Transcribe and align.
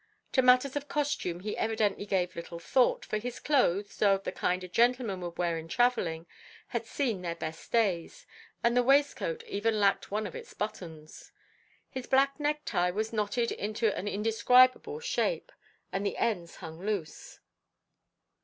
To 0.31 0.41
matters 0.41 0.75
of 0.75 0.87
costume 0.87 1.41
he 1.41 1.55
evidently 1.55 2.07
gave 2.07 2.35
little 2.35 2.57
thought, 2.57 3.05
for 3.05 3.19
his 3.19 3.39
clothes, 3.39 3.95
though 3.97 4.15
of 4.15 4.23
the 4.23 4.31
kind 4.31 4.63
a 4.63 4.67
gentleman 4.67 5.21
would 5.21 5.37
wear 5.37 5.59
in 5.59 5.67
travelling, 5.67 6.25
had 6.69 6.87
seen 6.87 7.21
their 7.21 7.35
best 7.35 7.71
days, 7.71 8.25
and 8.63 8.75
the 8.75 8.81
waistcoat 8.81 9.43
even 9.43 9.79
lacked 9.79 10.09
one 10.09 10.25
of 10.25 10.33
its 10.33 10.55
buttons; 10.55 11.31
his 11.87 12.07
black 12.07 12.39
necktie 12.39 12.89
was 12.89 13.13
knotted 13.13 13.51
into 13.51 13.95
an 13.95 14.07
indescribable 14.07 14.99
shape, 15.01 15.51
and 15.91 16.03
the 16.03 16.17
ends 16.17 16.55
hung 16.55 16.79
loose. 16.83 17.39